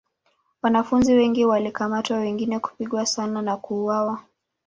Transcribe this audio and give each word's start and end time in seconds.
Wanafunzi 0.61 1.13
wengi 1.13 1.45
walikamatwa 1.45 2.17
wengine 2.17 2.59
kupigwa 2.59 3.05
sana 3.05 3.41
na 3.41 3.57
kuuawa. 3.57 4.21